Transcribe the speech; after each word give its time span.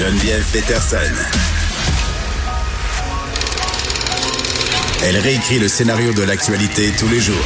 Geneviève 0.00 0.42
Peterson. 0.50 0.96
Elle 5.04 5.18
réécrit 5.18 5.58
le 5.58 5.68
scénario 5.68 6.14
de 6.14 6.22
l'actualité 6.22 6.90
tous 6.98 7.08
les 7.08 7.20
jours. 7.20 7.36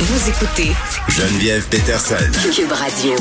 Vous 0.00 0.30
écoutez 0.30 0.72
Geneviève 1.08 1.64
Peterson. 1.68 2.16
Cube 2.52 2.72
Radio. 2.72 3.12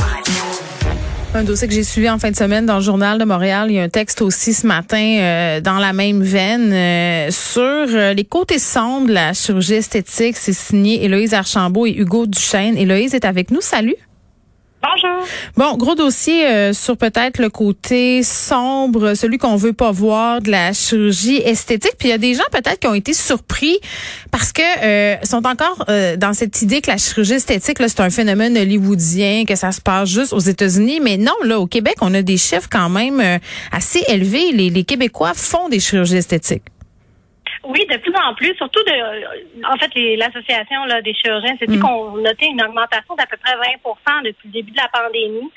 Un 1.36 1.44
dossier 1.44 1.68
que 1.68 1.76
j'ai 1.76 1.84
suivi 1.84 2.10
en 2.10 2.18
fin 2.18 2.32
de 2.32 2.36
semaine 2.36 2.66
dans 2.66 2.78
le 2.78 2.82
journal 2.82 3.20
de 3.20 3.24
Montréal. 3.24 3.68
Il 3.70 3.76
y 3.76 3.80
a 3.80 3.84
un 3.84 3.90
texte 3.90 4.24
aussi 4.24 4.56
ce 4.56 4.66
matin 4.66 5.20
euh, 5.20 5.62
dans 5.62 5.78
la 5.78 5.94
même 5.94 6.24
veine 6.24 6.74
euh, 6.74 7.30
sur 7.30 7.62
euh, 7.62 8.16
les 8.16 8.26
côtés 8.26 8.58
sombres 8.58 9.10
de 9.10 9.14
la 9.14 9.34
chirurgie 9.34 9.76
esthétique. 9.76 10.38
C'est 10.38 10.54
signé 10.54 11.06
Héloïse 11.06 11.36
Archambault 11.36 11.86
et 11.86 11.92
Hugo 11.92 12.26
Duchesne. 12.26 12.78
Héloïse 12.78 13.14
est 13.14 13.26
avec 13.26 13.52
nous. 13.52 13.62
Salut. 13.62 13.96
Bonjour. 14.84 15.26
Bon, 15.56 15.76
gros 15.76 15.96
dossier 15.96 16.46
euh, 16.46 16.72
sur 16.72 16.98
peut-être 16.98 17.40
le 17.40 17.50
côté 17.50 18.22
sombre, 18.22 19.16
celui 19.16 19.40
qu'on 19.40 19.56
veut 19.56 19.74
pas 19.74 19.92
voir 19.92 20.40
de 20.40 20.52
la 20.52 20.72
chirurgie 20.72 21.38
esthétique. 21.38 21.94
Puis 21.98 22.10
il 22.10 22.12
y 22.12 22.14
a 22.14 22.20
des 22.20 22.36
gens 22.36 22.44
peut-être 22.52 22.80
qui 22.80 22.88
ont 22.88 22.94
été 22.94 23.14
surpris 23.14 23.80
parce 24.30 24.54
que 24.54 24.62
euh, 24.84 25.16
sont 25.24 25.48
encore 25.48 25.86
euh, 25.90 26.16
dans 26.16 26.34
cette 26.34 26.62
idée 26.62 26.82
que 26.82 26.92
la 26.92 26.98
chirurgie 26.98 27.34
esthétique 27.34 27.80
là 27.80 27.90
c'est 27.90 28.02
un 28.02 28.12
phénomène 28.12 28.56
hollywoodien, 28.56 29.46
que 29.46 29.56
ça 29.56 29.72
se 29.72 29.82
passe 29.82 30.10
juste 30.10 30.32
aux 30.32 30.40
États-Unis. 30.40 31.00
Mais 31.02 31.18
non, 31.18 31.34
là 31.44 31.60
au 31.60 31.66
Québec, 31.66 31.96
on 32.02 32.14
a 32.14 32.22
des 32.22 32.38
chiffres 32.38 32.70
quand 32.72 32.90
même 32.90 33.40
assez 33.72 34.04
élevés. 34.08 34.52
Les, 34.52 34.70
les 34.70 34.84
Québécois 34.84 35.34
font 35.34 35.70
des 35.70 35.80
chirurgies 35.80 36.18
esthétiques. 36.18 36.64
En 38.26 38.34
plus, 38.34 38.56
surtout 38.56 38.84
de, 38.84 39.66
en 39.66 39.78
fait, 39.78 39.92
l'association 40.18 40.82
des 41.04 41.14
chirurgiens, 41.14 41.56
c'est 41.60 41.70
mm. 41.70 41.80
qu'on 41.80 42.18
noté 42.18 42.48
une 42.48 42.64
augmentation 42.64 43.16
d'à 43.16 43.26
peu 43.26 43.38
près 43.38 43.54
20% 43.54 44.24
depuis 44.24 44.48
le 44.48 44.52
début 44.52 44.72
de 44.72 44.78
la 44.78 44.90
pandémie? 44.90 45.52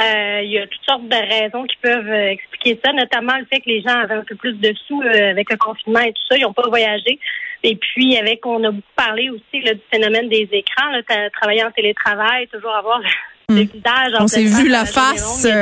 Euh, 0.00 0.40
il 0.42 0.50
y 0.50 0.58
a 0.58 0.66
toutes 0.66 0.84
sortes 0.88 1.08
de 1.08 1.14
raisons 1.14 1.64
qui 1.64 1.76
peuvent 1.82 2.08
euh, 2.08 2.30
expliquer 2.30 2.80
ça, 2.82 2.92
notamment 2.92 3.36
le 3.36 3.44
fait 3.44 3.60
que 3.60 3.68
les 3.68 3.82
gens 3.82 3.98
avaient 3.98 4.14
un 4.14 4.24
peu 4.24 4.34
plus 4.34 4.54
de 4.54 4.72
sous 4.86 5.02
euh, 5.02 5.30
avec 5.30 5.50
le 5.50 5.56
confinement 5.56 6.00
et 6.00 6.12
tout 6.12 6.22
ça, 6.30 6.38
ils 6.38 6.42
n'ont 6.42 6.54
pas 6.54 6.68
voyagé. 6.68 7.18
Et 7.62 7.76
puis, 7.76 8.16
avec, 8.16 8.46
on 8.46 8.64
a 8.64 8.70
beaucoup 8.70 8.94
parlé 8.96 9.28
aussi 9.28 9.62
là, 9.62 9.74
du 9.74 9.82
phénomène 9.92 10.28
des 10.28 10.48
écrans, 10.52 10.90
là, 10.90 11.02
travailler 11.30 11.64
en 11.64 11.70
télétravail, 11.70 12.48
toujours 12.48 12.74
avoir 12.74 13.00
mm. 13.48 13.56
le 13.56 13.62
visage. 13.62 14.12
On 14.18 14.26
s'est 14.26 14.44
vu 14.44 14.68
la 14.68 14.86
face. 14.86 15.46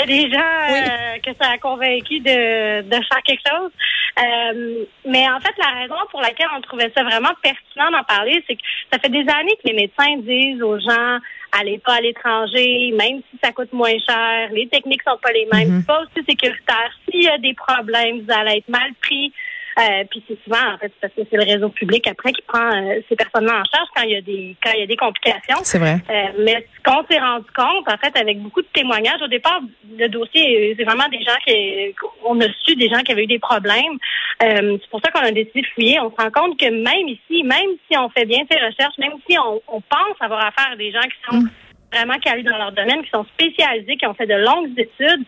y 0.00 0.02
a 0.02 0.06
des 0.06 0.30
gens 0.30 1.20
que 1.24 1.30
ça 1.40 1.50
a 1.52 1.58
convaincu 1.58 2.20
de, 2.20 2.82
de 2.82 2.94
faire 2.94 3.22
quelque 3.24 3.42
chose. 3.48 3.70
Euh, 4.18 4.84
mais 5.06 5.28
en 5.28 5.40
fait, 5.40 5.54
la 5.58 5.80
raison 5.80 5.94
pour 6.10 6.20
laquelle 6.20 6.48
on 6.56 6.60
trouvait 6.60 6.92
ça 6.96 7.02
vraiment 7.02 7.30
pertinent 7.42 7.90
d'en 7.90 8.04
parler, 8.04 8.42
c'est 8.46 8.56
que 8.56 8.62
ça 8.92 8.98
fait 8.98 9.08
des 9.08 9.28
années 9.30 9.56
que 9.62 9.68
les 9.68 9.74
médecins 9.74 10.16
disent 10.18 10.62
aux 10.62 10.78
gens 10.78 11.18
allez 11.52 11.78
pas 11.78 11.94
à 11.94 12.00
l'étranger, 12.00 12.92
même 12.96 13.20
si 13.30 13.38
ça 13.42 13.52
coûte 13.52 13.72
moins 13.72 13.96
cher, 14.08 14.50
les 14.52 14.68
techniques 14.68 15.02
sont 15.02 15.18
pas 15.20 15.32
les 15.32 15.48
mêmes, 15.52 15.68
mm-hmm. 15.68 15.80
c'est 15.80 15.86
pas 15.86 16.02
aussi 16.02 16.24
sécuritaire. 16.28 16.92
S'il 17.10 17.24
y 17.24 17.28
a 17.28 17.38
des 17.38 17.54
problèmes, 17.54 18.20
vous 18.20 18.32
allez 18.32 18.58
être 18.58 18.68
mal 18.68 18.92
pris. 19.02 19.32
Euh, 19.78 20.04
puis 20.10 20.22
c'est 20.26 20.38
souvent 20.44 20.74
en 20.74 20.78
fait 20.78 20.92
parce 21.00 21.12
que 21.14 21.22
c'est 21.30 21.36
le 21.36 21.44
réseau 21.44 21.68
public 21.68 22.06
après 22.06 22.32
qui 22.32 22.42
prend 22.42 22.70
euh, 22.72 23.00
ces 23.08 23.16
personnes-là 23.16 23.60
en 23.60 23.64
charge 23.64 23.88
quand 23.94 24.02
il 24.02 24.10
y 24.10 24.16
a 24.16 24.20
des 24.20 24.56
quand 24.62 24.72
il 24.74 24.80
y 24.80 24.82
a 24.82 24.86
des 24.86 24.96
complications. 24.96 25.58
C'est 25.62 25.78
vrai. 25.78 25.98
Euh, 26.10 26.26
mais 26.38 26.66
ce 26.76 26.90
qu'on 26.90 27.04
s'est 27.08 27.20
rendu 27.20 27.46
compte 27.54 27.88
en 27.88 27.96
fait 27.98 28.16
avec 28.18 28.40
beaucoup 28.40 28.62
de 28.62 28.68
témoignages 28.74 29.22
au 29.22 29.28
départ 29.28 29.60
le 29.96 30.08
dossier 30.08 30.74
c'est 30.76 30.84
vraiment 30.84 31.08
des 31.08 31.22
gens 31.22 31.36
qui 31.46 31.94
on 32.24 32.40
a 32.40 32.46
su 32.64 32.74
des 32.76 32.88
gens 32.88 33.00
qui 33.00 33.12
avaient 33.12 33.24
eu 33.24 33.28
des 33.28 33.38
problèmes. 33.38 33.98
c'est 34.40 34.90
pour 34.90 35.00
ça 35.04 35.10
qu'on 35.12 35.20
a 35.20 35.30
décidé 35.30 35.62
de 35.62 35.66
fouiller. 35.74 36.00
On 36.00 36.10
se 36.10 36.16
rend 36.16 36.30
compte 36.30 36.58
que 36.58 36.68
même 36.68 37.08
ici, 37.08 37.42
même 37.44 37.70
si 37.90 37.96
on 37.96 38.08
fait 38.10 38.26
bien 38.26 38.40
ces 38.50 38.58
recherches, 38.58 38.98
même 38.98 39.12
si 39.28 39.38
on, 39.38 39.60
on 39.68 39.80
pense 39.80 40.16
avoir 40.20 40.46
affaire 40.46 40.72
à 40.72 40.76
des 40.76 40.90
gens 40.90 41.02
qui 41.02 41.30
sont 41.30 41.42
mm. 41.42 41.50
vraiment 41.92 42.18
calés 42.18 42.42
dans 42.42 42.58
leur 42.58 42.72
domaine, 42.72 43.02
qui 43.04 43.10
sont 43.10 43.26
spécialisés, 43.34 43.96
qui 43.96 44.06
ont 44.06 44.14
fait 44.14 44.26
de 44.26 44.34
longues 44.34 44.72
études, 44.76 45.24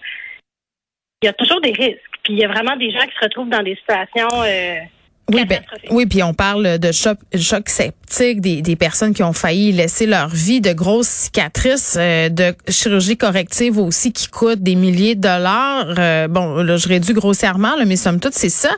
il 1.23 1.27
y 1.27 1.29
a 1.29 1.33
toujours 1.33 1.61
des 1.61 1.73
risques. 1.73 2.01
Puis 2.23 2.35
il 2.35 2.39
y 2.39 2.45
a 2.45 2.49
vraiment 2.49 2.77
des 2.77 2.91
gens 2.91 3.01
qui 3.01 3.15
se 3.19 3.25
retrouvent 3.25 3.49
dans 3.49 3.63
des 3.63 3.77
situations 3.77 4.29
euh, 4.45 4.77
oui, 5.33 5.45
ben, 5.47 5.61
oui, 5.91 6.07
puis 6.07 6.23
on 6.23 6.35
parle 6.35 6.79
de 6.79 6.93
choc, 6.93 7.19
choc 7.37 7.69
des, 8.19 8.63
des 8.63 8.77
personnes 8.77 9.15
qui 9.15 9.23
ont 9.23 9.33
failli 9.33 9.73
laisser 9.73 10.07
leur 10.07 10.29
vie, 10.29 10.61
de 10.61 10.73
grosses 10.73 11.09
cicatrices, 11.09 11.97
euh, 11.99 12.29
de 12.29 12.55
chirurgie 12.69 13.17
corrective 13.17 13.79
aussi 13.79 14.13
qui 14.13 14.29
coûtent 14.29 14.63
des 14.63 14.75
milliers 14.75 15.15
de 15.15 15.21
dollars. 15.21 15.95
Euh, 15.99 16.29
bon, 16.29 16.57
là, 16.63 16.77
je 16.77 16.89
réduis 16.89 17.15
grossièrement, 17.15 17.77
là, 17.77 17.85
mais 17.85 17.97
somme 17.97 18.21
toute, 18.21 18.35
c'est 18.35 18.49
ça. 18.49 18.71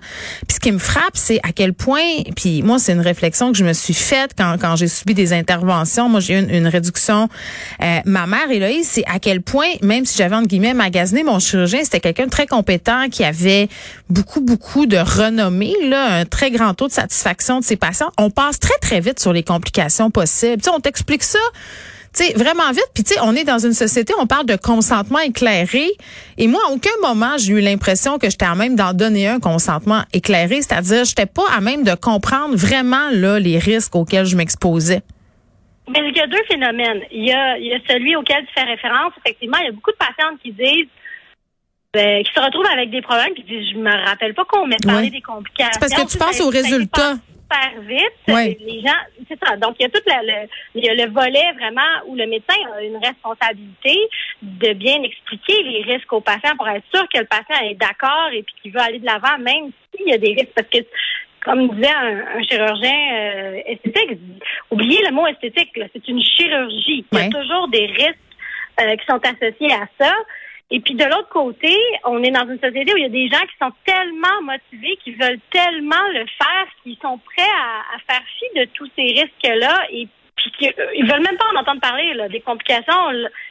Puis 0.46 0.56
ce 0.56 0.60
qui 0.60 0.72
me 0.72 0.78
frappe, 0.78 1.14
c'est 1.14 1.40
à 1.42 1.52
quel 1.52 1.74
point, 1.74 2.22
puis 2.36 2.62
moi, 2.62 2.78
c'est 2.78 2.92
une 2.92 3.00
réflexion 3.00 3.52
que 3.52 3.58
je 3.58 3.64
me 3.64 3.72
suis 3.72 3.94
faite 3.94 4.32
quand, 4.36 4.56
quand 4.60 4.76
j'ai 4.76 4.88
subi 4.88 5.14
des 5.14 5.32
interventions. 5.32 6.08
Moi, 6.08 6.20
j'ai 6.20 6.34
eu 6.34 6.42
une, 6.42 6.50
une 6.50 6.68
réduction 6.68 7.28
euh, 7.82 8.00
ma 8.04 8.26
mère, 8.26 8.50
Héloïse, 8.50 8.88
c'est 8.88 9.04
à 9.06 9.18
quel 9.18 9.42
point, 9.42 9.68
même 9.82 10.04
si 10.04 10.16
j'avais, 10.16 10.36
entre 10.36 10.48
guillemets, 10.48 10.74
magasiné 10.74 11.22
mon 11.24 11.38
chirurgien, 11.38 11.80
c'était 11.82 12.00
quelqu'un 12.00 12.26
de 12.26 12.30
très 12.30 12.46
compétent 12.46 13.08
qui 13.10 13.24
avait 13.24 13.68
beaucoup, 14.10 14.40
beaucoup 14.40 14.86
de 14.86 14.96
renommée, 14.96 15.74
là, 15.88 16.20
un 16.20 16.24
très 16.24 16.50
grand 16.50 16.74
taux 16.74 16.88
de 16.88 16.92
satisfaction 16.92 17.60
de 17.60 17.64
ses 17.64 17.76
patients. 17.76 18.10
On 18.18 18.30
passe 18.30 18.58
très, 18.58 18.78
très 18.80 19.00
vite 19.00 19.20
sur 19.24 19.32
les 19.32 19.42
complications 19.42 20.10
possibles. 20.10 20.58
Tu 20.58 20.64
sais, 20.64 20.70
on 20.70 20.80
t'explique 20.80 21.24
ça 21.24 21.40
sais, 22.14 22.32
vraiment 22.34 22.70
vite. 22.70 22.88
Puis, 22.94 23.04
tu 23.04 23.14
sais, 23.14 23.20
on 23.22 23.34
est 23.34 23.44
dans 23.44 23.58
une 23.58 23.72
société, 23.72 24.12
on 24.18 24.26
parle 24.26 24.46
de 24.46 24.56
consentement 24.56 25.18
éclairé. 25.18 25.88
Et 26.38 26.46
moi, 26.46 26.60
à 26.68 26.72
aucun 26.72 26.96
moment, 27.02 27.36
j'ai 27.38 27.52
eu 27.52 27.60
l'impression 27.60 28.18
que 28.18 28.30
j'étais 28.30 28.46
à 28.46 28.54
même 28.54 28.76
d'en 28.76 28.92
donner 28.92 29.28
un 29.28 29.40
consentement 29.40 30.02
éclairé. 30.12 30.62
C'est-à-dire, 30.62 31.04
j'étais 31.04 31.26
pas 31.26 31.44
à 31.54 31.60
même 31.60 31.84
de 31.84 31.94
comprendre 31.94 32.56
vraiment, 32.56 33.10
là, 33.12 33.38
les 33.38 33.58
risques 33.58 33.94
auxquels 33.94 34.26
je 34.26 34.36
m'exposais. 34.36 35.02
Mais 35.88 36.00
il 36.08 36.16
y 36.16 36.20
a 36.20 36.26
deux 36.26 36.42
phénomènes. 36.48 37.02
Il 37.12 37.26
y 37.26 37.32
a, 37.32 37.58
il 37.58 37.66
y 37.66 37.74
a 37.74 37.78
celui 37.88 38.16
auquel 38.16 38.46
tu 38.46 38.52
fais 38.54 38.64
référence. 38.64 39.12
Effectivement, 39.18 39.58
il 39.60 39.66
y 39.66 39.68
a 39.68 39.72
beaucoup 39.72 39.92
de 39.92 39.96
patientes 39.96 40.40
qui 40.42 40.52
disent 40.52 40.88
ben, 41.92 42.24
qui 42.24 42.32
se 42.32 42.40
retrouvent 42.40 42.66
avec 42.72 42.90
des 42.90 43.02
problèmes 43.02 43.34
puis 43.34 43.44
disent 43.44 43.70
je 43.72 43.78
me 43.78 44.04
rappelle 44.04 44.34
pas 44.34 44.44
qu'on 44.46 44.66
m'ait 44.66 44.76
parlé 44.84 45.10
des 45.10 45.20
complications. 45.20 45.72
C'est 45.74 45.78
parce 45.78 45.94
que 45.94 46.10
tu 46.10 46.18
penses 46.18 46.40
aux 46.40 46.48
résultats. 46.48 47.16
Super 47.50 47.80
vite. 47.82 48.58
Les 48.60 48.80
gens, 48.80 48.96
c'est 49.28 49.38
ça. 49.44 49.56
Donc, 49.56 49.76
il 49.78 49.82
y 49.82 49.86
a 49.86 49.88
tout 49.88 50.00
le, 50.06 50.48
il 50.74 50.84
y 50.84 50.88
a 50.88 50.94
le 50.94 51.10
volet 51.12 51.52
vraiment 51.58 52.06
où 52.06 52.16
le 52.16 52.26
médecin 52.26 52.54
a 52.74 52.82
une 52.82 52.96
responsabilité 52.96 53.98
de 54.42 54.72
bien 54.72 55.02
expliquer 55.02 55.62
les 55.62 55.82
risques 55.82 56.12
au 56.12 56.20
patient 56.20 56.56
pour 56.56 56.68
être 56.68 56.84
sûr 56.92 57.06
que 57.12 57.20
le 57.20 57.26
patient 57.26 57.64
est 57.64 57.74
d'accord 57.74 58.30
et 58.32 58.42
puis 58.42 58.54
qu'il 58.62 58.72
veut 58.72 58.80
aller 58.80 58.98
de 58.98 59.06
l'avant, 59.06 59.38
même 59.38 59.70
s'il 59.94 60.08
y 60.08 60.12
a 60.12 60.18
des 60.18 60.34
risques. 60.34 60.54
Parce 60.54 60.68
que, 60.68 60.78
comme 61.44 61.68
disait 61.74 61.94
un, 61.94 62.42
chirurgien 62.42 63.14
euh, 63.14 63.60
esthétique, 63.66 64.18
oubliez 64.70 65.02
le 65.06 65.12
mot 65.12 65.26
esthétique, 65.26 65.70
c'est 65.74 66.08
une 66.08 66.22
chirurgie. 66.22 67.04
Il 67.12 67.18
y 67.18 67.22
a 67.22 67.28
toujours 67.28 67.68
des 67.68 67.86
risques 67.86 68.18
euh, 68.80 68.96
qui 68.96 69.06
sont 69.06 69.20
associés 69.22 69.72
à 69.72 69.86
ça. 70.00 70.12
Et 70.70 70.80
puis 70.80 70.94
de 70.94 71.04
l'autre 71.04 71.28
côté, 71.28 71.76
on 72.04 72.22
est 72.22 72.30
dans 72.30 72.48
une 72.48 72.58
société 72.58 72.92
où 72.92 72.96
il 72.96 73.02
y 73.02 73.06
a 73.06 73.08
des 73.08 73.28
gens 73.28 73.42
qui 73.42 73.56
sont 73.60 73.72
tellement 73.84 74.42
motivés, 74.42 74.98
qui 75.04 75.12
veulent 75.12 75.40
tellement 75.52 76.02
le 76.12 76.24
faire, 76.38 76.63
qu'ils 76.84 76.96
sont 77.02 77.18
prêts 77.18 77.42
à, 77.42 77.98
faire 78.06 78.22
fi 78.38 78.60
de 78.60 78.68
tous 78.74 78.88
ces 78.96 79.20
risques-là 79.20 79.86
et 79.90 80.06
puis 80.36 80.68
ils 80.96 81.06
veulent 81.06 81.22
même 81.22 81.36
pas 81.38 81.46
en 81.54 81.60
entendre 81.60 81.80
parler 81.80 82.12
là, 82.14 82.28
des 82.28 82.40
complications. 82.40 82.92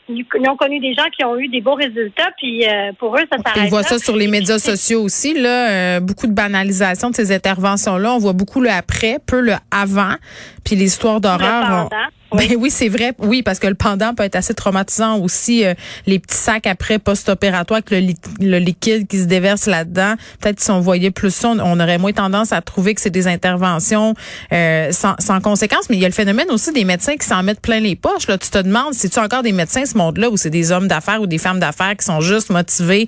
Ils, 0.09 0.25
ont 0.47 0.55
connu 0.55 0.79
des 0.79 0.93
gens 0.93 1.09
qui 1.17 1.25
ont 1.25 1.37
eu 1.37 1.47
des 1.47 1.61
beaux 1.61 1.73
résultats, 1.75 2.29
puis 2.37 2.67
euh, 2.67 2.91
pour 2.99 3.15
eux 3.15 3.23
ça 3.31 3.37
s'arrête. 3.43 3.63
On 3.65 3.69
voit 3.69 3.83
ça 3.83 3.97
sur 3.97 4.15
les 4.15 4.27
médias 4.27 4.59
sociaux 4.59 5.01
aussi 5.01 5.33
là, 5.33 5.69
euh, 5.69 5.99
beaucoup 5.99 6.27
de 6.27 6.33
banalisation 6.33 7.09
de 7.09 7.15
ces 7.15 7.31
interventions-là. 7.31 8.13
On 8.13 8.19
voit 8.19 8.33
beaucoup 8.33 8.61
le 8.61 8.69
après, 8.69 9.17
peu 9.25 9.41
le 9.41 9.53
avant, 9.71 10.15
puis 10.63 10.75
l'histoire 10.75 11.19
d'horreur. 11.19 11.89
Ben 12.33 12.55
oui, 12.57 12.69
c'est 12.69 12.89
vrai. 12.89 13.13
Oui, 13.19 13.43
parce 13.43 13.59
que 13.59 13.67
le 13.67 13.75
pendant 13.75 14.13
peut 14.13 14.23
être 14.23 14.35
assez 14.35 14.53
traumatisant 14.53 15.19
aussi. 15.19 15.65
Euh, 15.65 15.73
les 16.07 16.19
petits 16.19 16.37
sacs 16.37 16.67
après 16.67 16.99
post-opératoire 16.99 17.81
avec 17.85 18.07
le, 18.39 18.57
liquide 18.57 19.07
qui 19.07 19.19
se 19.19 19.25
déverse 19.25 19.67
là-dedans. 19.67 20.15
Peut-être 20.41 20.59
si 20.59 20.71
on 20.71 20.79
voyait 20.79 21.11
plus 21.11 21.33
ça, 21.33 21.49
on, 21.49 21.79
aurait 21.79 21.97
moins 21.97 22.11
tendance 22.11 22.51
à 22.51 22.61
trouver 22.61 22.95
que 22.95 23.01
c'est 23.01 23.09
des 23.09 23.27
interventions 23.27 24.13
euh, 24.51 24.91
sans, 24.91 25.15
sans 25.19 25.41
conséquence. 25.41 25.89
Mais 25.89 25.97
il 25.97 26.01
y 26.01 26.05
a 26.05 26.09
le 26.09 26.13
phénomène 26.13 26.49
aussi 26.49 26.71
des 26.73 26.85
médecins 26.85 27.15
qui 27.15 27.27
s'en 27.27 27.43
mettent 27.43 27.61
plein 27.61 27.79
les 27.79 27.95
poches. 27.95 28.27
Là, 28.27 28.37
tu 28.37 28.49
te 28.49 28.59
demandes 28.59 28.93
si 28.93 29.09
tu 29.09 29.19
encore 29.19 29.43
des 29.43 29.51
médecins 29.51 29.85
ce 29.85 29.97
monde-là 29.97 30.29
ou 30.29 30.37
c'est 30.37 30.49
des 30.49 30.71
hommes 30.71 30.87
d'affaires 30.87 31.21
ou 31.21 31.27
des 31.27 31.37
femmes 31.37 31.59
d'affaires 31.59 31.95
qui 31.95 32.05
sont 32.05 32.21
juste 32.21 32.49
motivés 32.49 33.07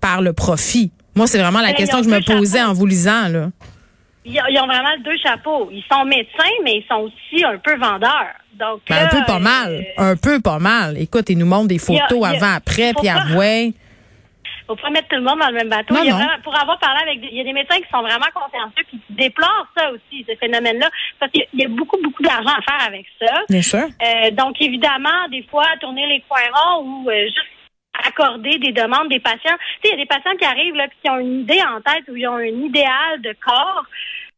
par 0.00 0.20
le 0.20 0.32
profit? 0.32 0.90
Moi, 1.14 1.26
c'est 1.26 1.38
vraiment 1.38 1.60
la 1.60 1.68
ben, 1.68 1.76
question 1.76 1.98
que 1.98 2.04
je 2.04 2.10
me 2.10 2.20
posais 2.24 2.62
en 2.62 2.72
vous 2.72 2.86
lisant 2.86 3.28
là. 3.28 3.50
Ils 4.26 4.58
ont 4.58 4.66
vraiment 4.66 4.96
deux 5.04 5.18
chapeaux. 5.22 5.68
Ils 5.70 5.84
sont 5.90 6.04
médecins, 6.04 6.54
mais 6.64 6.78
ils 6.78 6.86
sont 6.88 7.02
aussi 7.02 7.44
un 7.44 7.58
peu 7.58 7.76
vendeurs. 7.76 8.34
Donc, 8.58 8.80
ben, 8.88 9.04
un 9.04 9.08
peu 9.08 9.24
pas 9.26 9.38
mal. 9.38 9.72
Euh, 9.98 10.12
un 10.12 10.16
peu 10.16 10.40
pas 10.40 10.58
mal. 10.58 10.98
Écoute, 10.98 11.28
ils 11.28 11.38
nous 11.38 11.46
montrent 11.46 11.68
des 11.68 11.78
photos 11.78 12.24
avant, 12.24 12.54
après, 12.54 12.92
puis 12.94 13.08
avouer. 13.08 13.74
Faut 14.66 14.76
pas 14.76 14.88
mettre 14.88 15.08
tout 15.08 15.16
le 15.16 15.22
monde 15.22 15.40
dans 15.40 15.48
le 15.48 15.54
même 15.54 15.68
bateau. 15.68 15.94
il 16.02 16.06
y 16.06 16.10
a 16.10 16.38
pour 16.42 16.58
avoir 16.58 16.78
parlé 16.78 17.00
avec, 17.02 17.18
il 17.30 17.36
y 17.36 17.40
a 17.40 17.44
des 17.44 17.52
médecins 17.52 17.76
qui 17.76 17.88
sont 17.92 18.00
vraiment 18.00 18.30
consciencieux 18.34 18.84
puis 18.88 18.98
qui 19.06 19.12
déplorent 19.12 19.68
ça 19.76 19.90
aussi, 19.90 20.24
ce 20.26 20.34
phénomène-là, 20.36 20.88
parce 21.20 21.30
qu'il 21.32 21.46
y 21.52 21.64
a 21.64 21.68
beaucoup, 21.68 21.98
beaucoup 22.02 22.22
d'argent 22.22 22.52
à 22.56 22.62
faire 22.62 22.88
avec 22.88 23.04
ça. 23.20 23.42
Bien 23.50 23.60
sûr. 23.60 23.84
Euh, 23.84 24.30
donc, 24.30 24.56
évidemment, 24.60 25.28
des 25.30 25.42
fois, 25.50 25.66
tourner 25.80 26.06
les 26.06 26.24
coins 26.26 26.48
ronds 26.54 26.82
ou 26.82 27.10
euh, 27.10 27.24
juste 27.26 27.54
accorder 28.06 28.58
des 28.58 28.72
demandes 28.72 29.08
des 29.08 29.20
patients. 29.20 29.56
Tu 29.82 29.88
sais, 29.88 29.94
il 29.94 29.98
y 29.98 30.00
a 30.00 30.04
des 30.04 30.06
patients 30.06 30.36
qui 30.38 30.44
arrivent 30.44 30.74
là, 30.74 30.86
qui 30.88 31.10
ont 31.10 31.18
une 31.18 31.40
idée 31.40 31.60
en 31.62 31.80
tête 31.80 32.04
ou 32.08 32.16
ils 32.16 32.26
ont 32.26 32.36
un 32.36 32.44
idéal 32.44 33.20
de 33.22 33.34
corps. 33.44 33.84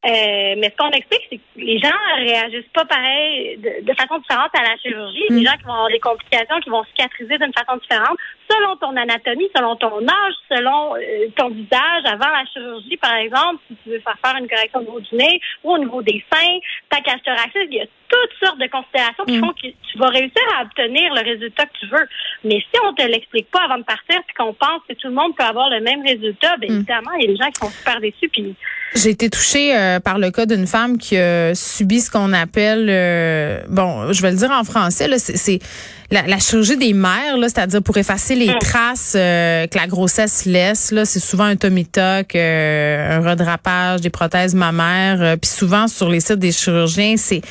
Euh, 0.04 0.54
mais 0.58 0.70
ce 0.70 0.76
qu'on 0.76 0.90
explique, 0.90 1.26
c'est 1.30 1.38
que 1.38 1.42
les 1.56 1.78
gens 1.78 1.90
réagissent 2.16 2.70
pas 2.72 2.84
pareil, 2.84 3.58
de, 3.58 3.92
façon 3.94 4.18
différente 4.18 4.50
à 4.54 4.62
la 4.62 4.76
chirurgie. 4.76 5.24
Les 5.30 5.40
mm. 5.40 5.46
gens 5.46 5.56
qui 5.56 5.64
vont 5.64 5.72
avoir 5.72 5.88
des 5.88 5.98
complications, 5.98 6.60
qui 6.60 6.70
vont 6.70 6.84
cicatriser 6.84 7.38
d'une 7.38 7.52
façon 7.52 7.78
différente, 7.78 8.16
selon 8.48 8.76
ton 8.76 8.94
anatomie, 8.94 9.48
selon 9.56 9.74
ton 9.76 10.06
âge, 10.06 10.34
selon 10.48 10.94
euh, 10.94 11.26
ton 11.34 11.48
visage. 11.48 12.04
Avant 12.04 12.28
la 12.28 12.44
chirurgie, 12.52 12.96
par 12.98 13.16
exemple, 13.16 13.62
si 13.66 13.76
tu 13.82 13.90
veux 13.90 14.00
faire 14.00 14.18
faire 14.24 14.36
une 14.36 14.48
correction 14.48 14.80
au 14.80 14.82
niveau 14.82 15.00
du 15.00 15.14
nez 15.16 15.40
ou 15.64 15.72
au 15.72 15.78
niveau 15.78 16.02
des 16.02 16.22
seins, 16.32 16.58
ta 16.88 17.00
cage 17.00 17.22
thoracique, 17.24 17.68
il 17.70 17.78
y 17.78 17.80
a 17.80 17.86
toutes 18.08 18.46
sortes 18.46 18.58
de 18.58 18.68
considérations 18.68 19.24
qui 19.24 19.38
mm. 19.38 19.40
font 19.40 19.52
que 19.54 19.66
tu 19.66 19.98
vas 19.98 20.08
réussir 20.08 20.42
à 20.56 20.62
obtenir 20.62 21.12
le 21.14 21.22
résultat 21.24 21.64
que 21.64 21.78
tu 21.80 21.86
veux. 21.86 22.06
Mais 22.44 22.60
si 22.60 22.80
on 22.84 22.92
te 22.92 23.02
l'explique 23.02 23.50
pas 23.50 23.64
avant 23.64 23.78
de 23.78 23.84
partir, 23.84 24.22
puis 24.24 24.34
qu'on 24.36 24.54
pense 24.54 24.82
que 24.88 24.94
tout 24.94 25.08
le 25.08 25.14
monde 25.14 25.34
peut 25.34 25.44
avoir 25.44 25.68
le 25.70 25.80
même 25.80 26.02
résultat, 26.06 26.58
bien 26.58 26.70
mm. 26.70 26.76
évidemment, 26.76 27.12
il 27.18 27.22
y 27.22 27.24
a 27.24 27.32
des 27.32 27.36
gens 27.36 27.50
qui 27.50 27.60
sont 27.60 27.70
super 27.70 28.00
déçus. 28.00 28.28
Puis 28.28 28.54
j'ai 28.94 29.10
été 29.10 29.28
touchée 29.28 29.76
euh, 29.76 30.00
par 30.00 30.18
le 30.18 30.30
cas 30.30 30.46
d'une 30.46 30.66
femme 30.66 30.98
qui 30.98 31.16
a 31.16 31.54
subi 31.54 32.00
ce 32.00 32.10
qu'on 32.10 32.32
appelle, 32.32 32.86
euh, 32.88 33.60
bon, 33.68 34.12
je 34.12 34.22
vais 34.22 34.30
le 34.30 34.36
dire 34.36 34.50
en 34.50 34.64
français, 34.64 35.08
c'est 35.18 35.58
la, 36.10 36.38
chirurgie 36.38 36.76
des 36.76 36.92
mères, 36.92 37.36
c'est-à-dire 37.42 37.82
pour 37.82 37.96
effacer 37.96 38.34
les 38.34 38.48
mm. 38.48 38.58
traces 38.60 39.14
euh, 39.16 39.66
que 39.66 39.76
la 39.76 39.86
grossesse 39.86 40.44
laisse. 40.44 40.92
Là, 40.92 41.04
c'est 41.04 41.20
souvent 41.20 41.44
un 41.44 41.56
tummy 41.56 41.84
tuck, 41.84 42.36
un 42.36 43.20
redrapage, 43.20 44.00
des 44.00 44.10
prothèses 44.10 44.54
mammaires. 44.54 45.36
Puis 45.40 45.50
souvent 45.50 45.88
sur 45.88 46.08
les 46.08 46.20
sites 46.20 46.38
des 46.38 46.52
chirurgiens, 46.52 47.16
c'est 47.16 47.42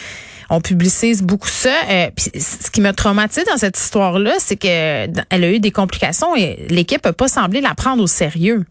on 0.49 0.61
publicise 0.61 1.23
beaucoup 1.23 1.49
ça. 1.49 1.73
puis 2.15 2.31
ce 2.39 2.69
qui 2.69 2.79
m'a 2.79 2.93
traumatisé 2.93 3.43
dans 3.45 3.57
cette 3.57 3.77
histoire-là, 3.77 4.33
c'est 4.39 4.55
que 4.55 4.67
elle 4.67 5.43
a 5.43 5.51
eu 5.51 5.59
des 5.59 5.71
complications 5.71 6.35
et 6.35 6.65
l'équipe 6.69 7.03
n'a 7.03 7.13
pas 7.13 7.27
semblé 7.27 7.61
la 7.61 7.73
prendre 7.73 8.01
au 8.01 8.07
sérieux. 8.07 8.65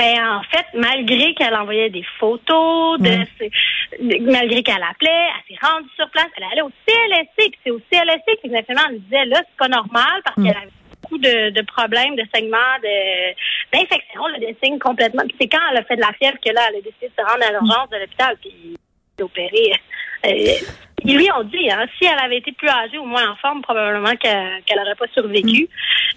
Ben 0.00 0.38
en 0.38 0.42
fait, 0.44 0.64
malgré 0.72 1.34
qu'elle 1.34 1.54
envoyait 1.54 1.90
des 1.90 2.04
photos, 2.18 2.98
de 3.00 3.10
mm. 3.10 4.30
malgré 4.32 4.62
qu'elle 4.62 4.82
appelait, 4.82 5.10
elle 5.10 5.54
s'est 5.54 5.60
rendue 5.62 5.90
sur 5.94 6.08
place, 6.08 6.28
elle 6.38 6.44
allait 6.50 6.62
au 6.62 6.70
CLSC, 6.86 7.52
c'est 7.62 7.70
au 7.70 7.80
CLSC 7.92 8.24
qu'exactement 8.40 8.80
elle 8.88 9.00
disait 9.00 9.26
là 9.26 9.42
c'est 9.46 9.58
pas 9.58 9.68
normal 9.68 10.22
parce 10.24 10.38
mm. 10.38 10.46
qu'elle 10.46 10.56
avait 10.56 10.70
beaucoup 11.02 11.18
de, 11.18 11.50
de, 11.50 11.62
problèmes 11.62 12.16
de 12.16 12.24
saignements, 12.34 12.78
de 12.82 13.34
d'infection, 13.74 14.22
de 14.38 14.56
signes 14.64 14.78
complètement. 14.78 15.22
c'est 15.38 15.48
quand 15.48 15.60
elle 15.70 15.76
a 15.76 15.84
fait 15.84 15.96
de 15.96 16.00
la 16.00 16.12
fièvre 16.14 16.38
que 16.42 16.50
là 16.50 16.62
elle 16.70 16.76
a 16.76 16.80
décidé 16.80 17.08
de 17.08 17.22
se 17.22 17.30
rendre 17.30 17.44
à 17.44 17.50
l'urgence 17.50 17.90
de 17.90 17.98
l'hôpital 17.98 18.36
puis 18.40 18.76
d'opérer. 19.18 19.72
Euh, 20.24 20.30
ils 21.04 21.16
lui 21.16 21.28
ont 21.32 21.44
dit, 21.44 21.70
hein, 21.70 21.86
si 21.98 22.06
elle 22.06 22.18
avait 22.18 22.38
été 22.38 22.52
plus 22.52 22.68
âgée 22.68 22.98
ou 22.98 23.04
moins 23.04 23.30
en 23.30 23.36
forme, 23.36 23.62
probablement 23.62 24.14
qu'elle 24.16 24.62
n'aurait 24.76 24.94
pas 24.98 25.06
survécu. 25.14 25.64
Mm. 25.64 25.66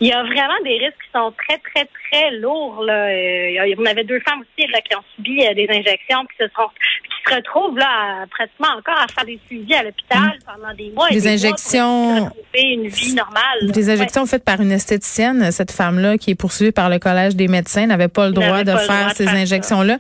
Il 0.02 0.08
y 0.08 0.12
a 0.12 0.24
vraiment 0.24 0.60
des 0.64 0.78
risques 0.78 1.02
qui 1.04 1.12
sont 1.14 1.34
très, 1.38 1.58
très, 1.60 1.86
très 1.86 2.32
lourds. 2.38 2.84
Là. 2.84 3.08
Euh, 3.08 3.76
on 3.78 3.86
avait 3.86 4.04
deux 4.04 4.20
femmes 4.22 4.42
aussi 4.42 4.68
là, 4.72 4.82
qui 4.82 4.96
ont 4.96 5.04
subi 5.16 5.46
euh, 5.46 5.54
des 5.54 5.68
injections, 5.70 6.26
qui 6.26 6.38
se, 6.44 6.50
sont, 6.56 6.68
qui 6.68 7.32
se 7.32 7.36
retrouvent 7.36 7.78
là, 7.78 8.26
pratiquement 8.30 8.78
encore 8.78 9.00
à 9.00 9.08
faire 9.08 9.26
des 9.26 9.40
suivis 9.48 9.76
à 9.76 9.84
l'hôpital 9.84 10.38
mm. 10.40 10.46
pendant 10.46 10.74
des 10.74 10.92
mois. 10.92 11.10
des, 11.10 11.28
injections. 11.28 12.32
une 12.56 12.88
vie 12.88 13.14
normale. 13.14 13.72
Des 13.72 13.90
injections 13.90 14.26
faites 14.26 14.44
par 14.44 14.60
une 14.62 14.72
esthéticienne. 14.72 15.52
Cette 15.52 15.72
femme-là, 15.72 16.18
qui 16.18 16.32
est 16.32 16.36
poursuivie 16.36 16.72
par 16.72 16.90
le 16.90 17.00
Collège 17.00 17.36
des 17.36 17.48
médecins, 17.48 17.86
n'avait 17.86 18.08
pas 18.08 18.28
le 18.28 18.34
droit 18.34 18.64
de 18.64 18.76
faire 18.76 19.12
ces 19.16 19.28
injections-là. 19.28 19.98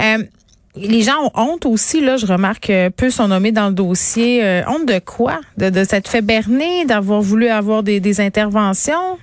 Euh, 0.00 0.18
les 0.76 1.02
gens 1.02 1.24
ont 1.24 1.30
honte 1.34 1.66
aussi, 1.66 2.00
là, 2.00 2.16
je 2.16 2.26
remarque 2.26 2.72
peu 2.96 3.10
sont 3.10 3.28
nommés 3.28 3.52
dans 3.52 3.68
le 3.68 3.74
dossier. 3.74 4.44
Euh, 4.44 4.62
honte 4.66 4.86
de 4.86 4.98
quoi? 4.98 5.40
De, 5.56 5.70
de 5.70 5.84
s'être 5.84 6.08
fait 6.08 6.22
berner, 6.22 6.84
d'avoir 6.84 7.20
voulu 7.20 7.48
avoir 7.48 7.82
des, 7.82 8.00
des, 8.00 8.20
interventions? 8.20 9.18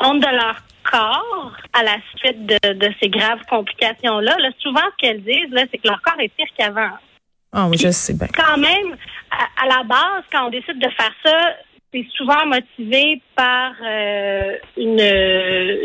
Honte 0.00 0.20
de 0.20 0.26
leur 0.26 0.56
corps 0.90 1.52
à 1.72 1.82
la 1.82 1.96
suite 2.16 2.46
de, 2.46 2.72
de 2.72 2.88
ces 3.02 3.08
graves 3.08 3.40
complications-là. 3.48 4.36
Là, 4.38 4.50
souvent, 4.60 4.80
ce 4.80 4.96
qu'elles 4.98 5.22
disent, 5.22 5.50
là, 5.50 5.64
c'est 5.70 5.78
que 5.78 5.88
leur 5.88 6.00
corps 6.02 6.20
est 6.20 6.28
pire 6.28 6.46
qu'avant. 6.56 6.90
Ah 7.52 7.66
oui, 7.68 7.78
je 7.78 7.90
sais 7.90 8.14
bien. 8.14 8.28
Quand 8.34 8.58
même, 8.58 8.96
à, 9.30 9.66
la 9.66 9.82
base, 9.84 10.24
quand 10.32 10.46
on 10.46 10.50
décide 10.50 10.78
de 10.78 10.88
faire 10.90 11.12
ça, 11.24 11.56
c'est 11.94 12.06
souvent 12.16 12.44
motivé 12.46 13.22
par 13.36 13.72
euh, 13.86 14.56
une, 14.76 15.00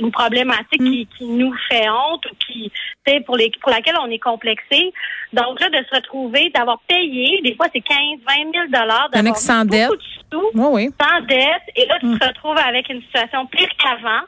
une 0.03 0.11
problématique 0.11 0.81
qui, 0.81 1.07
qui, 1.17 1.25
nous 1.25 1.53
fait 1.69 1.87
honte 1.87 2.25
ou 2.25 2.35
qui, 2.39 2.71
pour 3.25 3.37
les 3.37 3.51
pour 3.61 3.69
laquelle 3.69 3.95
on 4.01 4.09
est 4.09 4.19
complexé. 4.19 4.91
Donc 5.33 5.59
là, 5.59 5.69
de 5.69 5.85
se 5.85 5.95
retrouver, 5.95 6.51
d'avoir 6.55 6.79
payé, 6.87 7.41
des 7.43 7.55
fois 7.55 7.67
c'est 7.73 7.81
15, 7.81 7.97
20 8.27 8.51
000 8.53 8.67
dollars, 8.71 9.09
d'avoir 9.13 9.37
sans 9.37 9.65
dette. 9.65 9.89
sous, 10.31 10.51
oui, 10.55 10.89
sans 10.99 11.21
dette, 11.27 11.63
et 11.75 11.85
là 11.85 11.97
tu 11.99 12.07
te 12.07 12.25
mm. 12.25 12.27
retrouves 12.27 12.57
avec 12.57 12.89
une 12.89 13.01
situation 13.03 13.45
pire 13.45 13.69
qu'avant. 13.77 14.25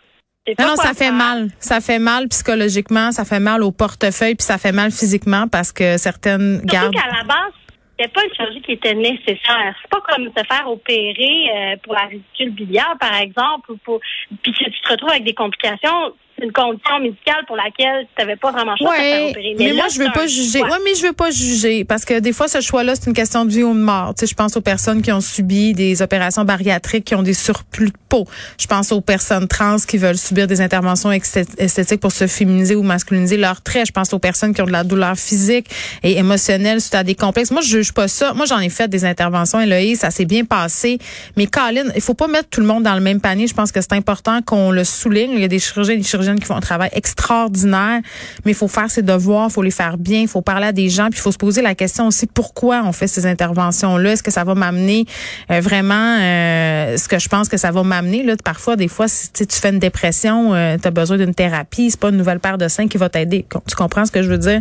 Non, 0.60 0.70
non, 0.70 0.76
ça 0.76 0.94
fait 0.96 1.12
mal. 1.12 1.50
Ça 1.60 1.82
fait 1.82 2.00
mal 2.00 2.28
psychologiquement, 2.28 3.12
ça 3.12 3.26
fait 3.26 3.40
mal 3.40 3.62
au 3.62 3.72
portefeuille, 3.72 4.34
puis 4.36 4.44
ça 4.44 4.58
fait 4.58 4.72
mal 4.72 4.92
physiquement 4.92 5.48
parce 5.48 5.72
que 5.72 5.98
certaines 5.98 6.62
Surtout 6.68 6.92
qu'à 6.92 7.16
la 7.16 7.24
base, 7.24 7.54
c'était 8.02 8.14
pas 8.14 8.24
une 8.26 8.34
chirurgie 8.34 8.62
qui 8.62 8.72
était 8.74 8.94
nécessaire. 8.94 9.76
C'est 9.82 9.90
pas 9.90 10.02
comme 10.02 10.26
se 10.26 10.44
faire 10.44 10.68
opérer 10.68 11.50
euh, 11.56 11.76
pour 11.84 11.94
la 11.94 12.06
ridicule 12.06 12.52
biliaire, 12.52 12.96
par 13.00 13.16
exemple, 13.16 13.72
ou 13.72 13.78
pour 13.78 14.00
puis 14.42 14.54
que 14.54 14.70
tu 14.70 14.82
te 14.82 14.92
retrouves 14.92 15.12
avec 15.12 15.24
des 15.24 15.34
complications 15.34 16.14
une 16.42 16.52
condition 16.52 17.00
médicale 17.00 17.44
pour 17.48 17.56
laquelle 17.56 18.08
tu 18.16 18.22
n'avais 18.22 18.36
pas 18.36 18.52
vraiment 18.52 18.76
choix 18.76 18.98
de 18.98 19.02
faire 19.02 19.30
opérer. 19.30 19.56
Mais, 19.58 19.74
moi, 19.74 19.86
je 19.94 20.00
veux 20.00 20.12
pas 20.14 20.28
juger. 20.28 20.62
Oui, 20.62 20.78
mais 20.84 20.96
je 20.96 21.06
veux 21.06 21.14
pas 21.14 21.32
juger 21.32 21.86
parce 21.86 22.06
que 22.06 22.20
des 22.20 22.34
fois, 22.34 22.48
ce 22.48 22.62
choix-là, 22.62 22.96
c'est 22.96 23.08
une 23.08 23.14
question 23.14 23.46
de 23.46 23.52
vie 23.52 23.64
ou 23.64 23.74
de 23.74 23.80
mort. 23.80 24.14
Tu 24.16 24.22
sais, 24.22 24.28
je 24.28 24.36
pense 24.36 24.58
aux 24.58 24.62
personnes 24.62 25.02
qui 25.02 25.12
ont 25.12 25.22
subi 25.22 25.74
des 25.74 26.02
opérations 26.02 26.44
bariatriques, 26.44 27.06
qui 27.06 27.16
ont 27.16 27.24
des 27.24 27.34
surplus 27.34 27.88
de 27.88 27.98
peau. 28.10 28.26
Je 28.60 28.68
pense 28.68 28.92
aux 28.92 29.02
personnes 29.02 29.48
trans 29.48 29.78
qui 29.88 29.98
veulent 29.98 30.18
subir 30.18 30.48
des 30.48 30.62
interventions 30.62 31.12
esthétiques 31.12 32.00
pour 32.00 32.12
se 32.12 32.28
féminiser 32.28 32.76
ou 32.76 32.84
masculiniser 32.84 33.38
leurs 33.38 33.62
traits. 33.62 33.88
Je 33.88 33.92
pense 33.92 34.14
aux 34.14 34.20
personnes 34.20 34.54
qui 34.54 34.62
ont 34.62 34.66
de 34.66 34.72
la 34.72 34.84
douleur 34.84 35.16
physique 35.18 35.68
et 36.04 36.18
émotionnelle 36.18 36.82
suite 36.82 36.96
à 36.96 37.04
des 37.04 37.16
complexes. 37.16 37.52
Moi, 37.52 37.62
je 37.62 37.70
juge 37.78 37.94
pas 37.94 38.08
ça. 38.08 38.34
Moi, 38.34 38.46
j'en 38.46 38.60
ai 38.60 38.70
fait 38.70 38.88
des 38.88 39.06
interventions, 39.06 39.60
Eloïse, 39.60 40.00
ça 40.00 40.12
s'est 40.12 40.26
bien 40.26 40.46
passé. 40.46 40.98
Mais 41.38 41.48
Colin, 41.48 41.86
il 41.96 42.02
faut 42.02 42.14
pas 42.14 42.28
mettre 42.28 42.50
tout 42.50 42.62
le 42.62 42.68
monde 42.68 42.84
dans 42.84 42.96
le 42.96 43.02
même 43.02 43.22
panier. 43.22 43.48
Je 43.48 43.54
pense 43.54 43.72
que 43.72 43.82
c'est 43.82 43.94
important 43.94 44.42
qu'on 44.42 44.72
le 44.72 44.84
souligne. 44.84 45.32
Il 45.34 45.42
y 45.42 45.46
a 45.46 45.48
des 45.48 45.60
chirurgiens 45.60 45.94
et 45.94 45.98
des 45.98 46.04
qui 46.40 46.46
font 46.46 46.56
un 46.56 46.62
travail 46.62 46.90
extraordinaire, 46.94 48.02
mais 48.46 48.52
il 48.52 48.56
faut 48.56 48.68
faire 48.68 48.90
ses 48.90 49.02
devoirs, 49.02 49.48
il 49.50 49.54
faut 49.54 49.62
les 49.62 49.72
faire 49.72 49.98
bien, 49.98 50.22
il 50.22 50.28
faut 50.28 50.42
parler 50.42 50.68
à 50.68 50.72
des 50.72 50.90
gens, 50.90 51.10
puis 51.10 51.20
il 51.20 51.22
faut 51.22 51.32
se 51.32 51.38
poser 51.38 51.62
la 51.62 51.76
question 51.76 52.08
aussi 52.08 52.28
pourquoi 52.28 52.84
on 52.86 52.92
fait 52.92 53.08
ces 53.08 53.26
interventions-là? 53.26 54.14
Est-ce 54.14 54.24
que 54.24 54.32
ça 54.32 54.44
va 54.44 54.56
m'amener 54.56 55.06
euh, 55.50 55.60
vraiment 55.62 56.18
euh, 56.20 56.98
ce 56.98 57.08
que 57.08 57.20
je 57.20 57.30
pense 57.30 57.50
que 57.50 57.58
ça 57.58 57.72
va 57.72 57.84
m'amener? 57.84 58.24
Là, 58.24 58.36
parfois, 58.44 58.76
des 58.76 58.88
fois, 58.88 59.08
si 59.08 59.32
tu 59.32 59.46
fais 59.60 59.70
une 59.70 59.80
dépression, 59.80 60.54
euh, 60.54 60.78
tu 60.82 60.88
as 60.88 60.92
besoin 60.92 61.18
d'une 61.18 61.34
thérapie, 61.34 61.92
c'est 61.92 62.00
pas 62.00 62.10
une 62.10 62.18
nouvelle 62.18 62.40
paire 62.40 62.58
de 62.58 62.68
seins 62.68 62.88
qui 62.88 62.98
va 62.98 63.10
t'aider. 63.10 63.46
Tu 63.68 63.76
comprends 63.76 64.06
ce 64.06 64.12
que 64.12 64.24
je 64.24 64.30
veux 64.30 64.38
dire? 64.38 64.60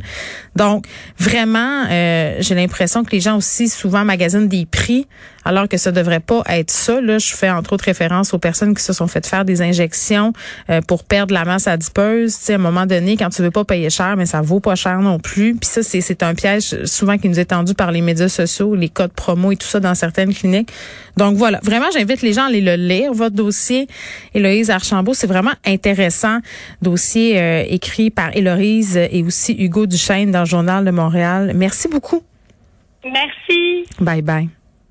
Donc, 0.57 0.87
vraiment, 1.19 1.87
j'ai 1.89 2.55
l'impression 2.55 3.05
que 3.05 3.11
les 3.13 3.21
gens 3.21 3.37
aussi 3.37 3.69
souvent 3.69 4.05
magasinent 4.05 4.49
des 4.49 4.67
prix 4.67 5.07
alors 5.45 5.69
que 5.69 5.77
ça 5.77 5.93
devrait 5.93 6.21
pas 6.21 6.43
être 6.49 6.71
ça. 6.71 7.01
Là, 7.01 7.19
je 7.19 7.35
fais 7.35 7.51
entre 7.51 7.73
autres 7.73 7.85
référence 7.85 8.35
aux 8.35 8.39
personnes 8.39 8.75
qui 8.75 8.83
se 8.83 8.93
sont 8.93 9.07
fait 9.07 9.27
faire 9.27 9.45
des 9.45 9.63
injections 9.63 10.33
euh, 10.69 10.81
pour 10.81 11.05
perdre 11.05 11.35
la 11.35 11.45
masse 11.45 11.60
adipeuse. 11.69 12.37
Tu 12.37 12.45
sais, 12.45 12.53
à 12.53 12.57
un 12.57 12.59
moment 12.59 12.87
donné, 12.87 13.17
quand 13.17 13.31
tu 13.31 13.43
veux 13.43 13.51
pas 13.51 13.65
payer 13.65 13.91
cher, 13.91 14.17
mais 14.17 14.27
ça 14.27 14.41
vaut 14.41 14.61
pas 14.61 14.75
cher 14.75 15.01
non 15.01 15.19
plus. 15.19 15.55
Puis 15.55 15.69
ça, 15.69 15.83
c'est, 15.83 16.01
c'est 16.01 16.23
un 16.23 16.35
piège 16.35 16.85
souvent 16.85 17.19
qui 17.19 17.29
nous 17.29 17.39
est 17.41 17.47
tendu 17.47 17.75
par 17.75 17.93
les 17.93 18.01
médias 18.01 18.29
sociaux, 18.29 18.75
les 18.75 18.89
codes 18.89 19.13
promo 19.13 19.53
et 19.53 19.57
tout 19.57 19.67
ça 19.67 19.81
dans 19.81 19.95
certaines 19.95 20.35
cliniques. 20.35 20.71
Donc 21.17 21.37
voilà, 21.37 21.61
vraiment, 21.63 21.87
j'invite 21.93 22.23
les 22.23 22.33
gens 22.33 22.45
à 22.45 22.47
aller 22.47 22.61
le 22.61 22.77
lire, 22.77 23.13
votre 23.13 23.35
dossier. 23.35 23.87
Héloïse 24.35 24.71
Archambault, 24.71 25.15
c'est 25.15 25.27
vraiment 25.27 25.53
intéressant. 25.67 26.39
Dossier 26.83 27.39
euh, 27.39 27.65
écrit 27.69 28.11
par 28.11 28.37
Héloïse 28.37 28.97
et 28.97 29.23
aussi 29.23 29.55
Hugo 29.59 29.87
Duchesne 29.87 30.31
dans 30.31 30.41
le 30.41 30.47
Journal 30.47 30.85
de 30.85 30.91
Montréal. 30.91 31.53
Merci 31.55 31.89
beaucoup. 31.89 32.23
Merci. 33.05 33.87
Bye 34.01 34.23
bye. 34.23 34.60